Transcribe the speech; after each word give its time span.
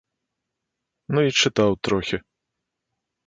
Ну 1.15 1.19
і 1.27 1.35
чытаў 1.45 1.71
трохі. 1.87 2.17